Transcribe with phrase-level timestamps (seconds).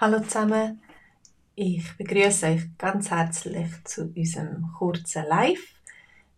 [0.00, 0.80] Hallo zusammen,
[1.56, 5.74] ich begrüße euch ganz herzlich zu unserem kurzen Live.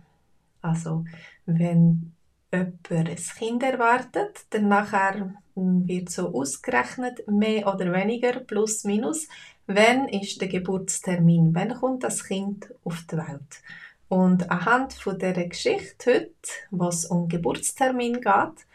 [0.63, 1.05] Also,
[1.45, 2.15] wenn
[2.51, 9.29] jemand ein Kind erwartet, dann nachher wird so ausgerechnet, mehr oder weniger, plus minus,
[9.67, 13.63] wann ist der Geburtstermin, wann kommt das Kind auf die Welt.
[14.09, 16.35] Und anhand von dieser Geschichte heute,
[16.71, 18.67] was um Geburtstermin geht,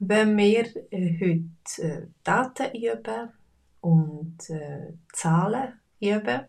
[0.00, 3.30] wenn wir äh, heute äh, Daten üben
[3.80, 6.46] und äh, Zahlen üben,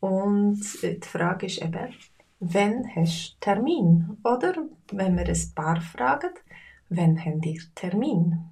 [0.00, 1.94] und die Frage ist eben,
[2.40, 4.16] wann hast du Termin?
[4.24, 4.54] Oder
[4.92, 6.30] wenn wir ein Paar fragen,
[6.88, 8.50] wann habt ihr Termin?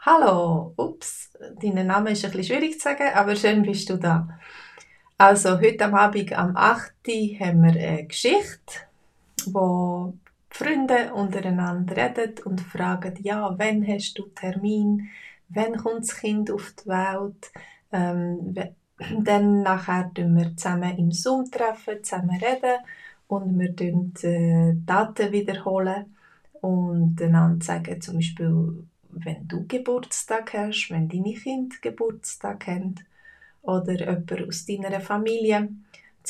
[0.00, 1.30] Hallo, ups,
[1.62, 4.28] dein Name ist ein bisschen schwierig zu sagen, aber schön bist du da.
[5.16, 6.92] Also heute am Abend am 8.
[7.40, 8.82] haben wir eine Geschichte,
[9.46, 10.12] wo
[10.50, 15.08] Freunde untereinander reden und fragen, ja, wann hast du Termin?
[15.48, 17.52] Wann kommt das Kind auf die Welt?
[17.92, 18.54] Ähm,
[19.22, 22.78] dann nachher treffen wir zusammen im Zoom, treffen, zusammen reden
[23.26, 26.14] und wir tun äh, Daten wiederholen
[26.60, 32.94] und einander sagen, zum Beispiel, wenn du Geburtstag hast, wenn deine Kinder Geburtstag haben
[33.62, 35.68] oder jemand aus deiner Familie,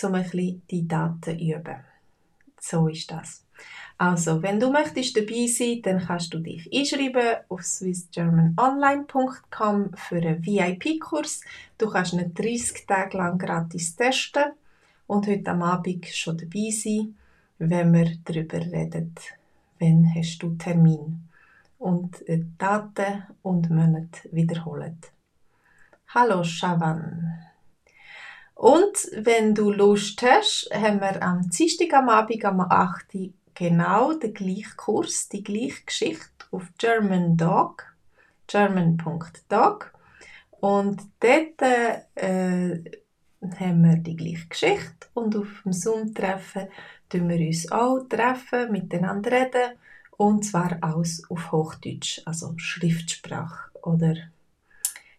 [0.03, 1.94] um ein bisschen die Daten üben.
[2.67, 3.45] So ist das.
[3.99, 10.43] Also, wenn du möchtest dabei sein, dann kannst du dich einschreiben auf swissgermanonline.com für einen
[10.45, 11.43] VIP-Kurs.
[11.77, 14.53] Du kannst ihn 30 Tage lang gratis testen
[15.07, 17.15] und heute am Abend schon dabei sein,
[17.59, 19.15] wenn wir darüber reden,
[19.79, 21.29] wann hast du Termin
[21.79, 22.25] und
[22.57, 24.97] Daten und Monate wiederholen.
[26.15, 27.24] Hallo Shavan.
[28.55, 33.07] Und wenn du Lust hast, haben wir am Dienstag am Abend am 8
[33.55, 37.85] genau den gleichen Kurs, die gleiche Geschichte auf German Dog,
[38.47, 39.93] german.dog.
[40.61, 41.63] Und dort
[42.15, 43.01] äh,
[43.59, 46.69] haben wir die gleiche Geschichte und auf dem Zoom-Treffen
[47.09, 49.79] tun wir uns auch treffen, miteinander reden
[50.17, 54.15] und zwar alles auf Hochdeutsch, also Schriftsprache oder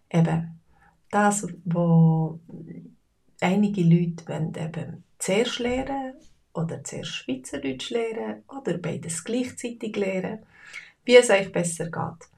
[0.10, 0.60] eben
[1.12, 2.40] das, was
[3.46, 6.14] einige Leute wollen eben zuerst lernen
[6.54, 10.40] oder zuerst Schweizerdeutsch lernen oder beides gleichzeitig lernen,
[11.04, 12.30] wie es euch besser geht.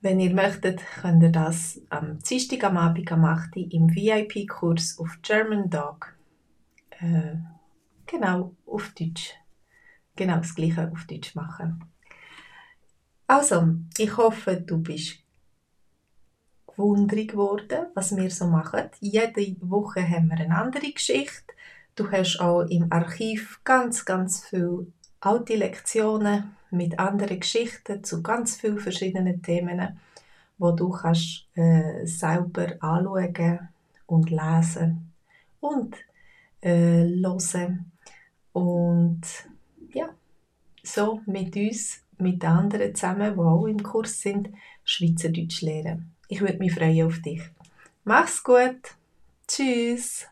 [0.00, 3.56] Wenn ihr möchtet, könnt ihr das am Dienstag am Abend am 8.
[3.56, 6.16] im VIP-Kurs auf German Dog
[7.00, 7.36] äh,
[8.06, 9.34] genau auf Deutsch
[10.16, 11.84] genau das Gleiche auf Deutsch machen.
[13.26, 15.18] Also, ich hoffe, du bist
[16.76, 18.90] gewundert geworden, was wir so machen.
[19.00, 21.52] Jede Woche haben wir eine andere Geschichte
[22.00, 24.86] Du hast auch im Archiv ganz, ganz viele
[25.20, 29.98] alte Lektionen mit anderen Geschichten zu ganz vielen verschiedenen Themen,
[30.56, 33.68] wo du kannst äh, selber anschauen
[34.06, 35.12] und lesen
[35.60, 35.94] und
[36.62, 37.92] äh, hören
[38.52, 39.20] und
[39.92, 40.08] ja,
[40.82, 44.48] so mit uns, mit anderen zusammen, die auch im Kurs sind,
[44.84, 46.14] Schweizerdeutsch lernen.
[46.30, 47.42] Ich würde mich freuen auf dich.
[48.04, 48.94] Mach's gut.
[49.48, 50.29] Tschüss.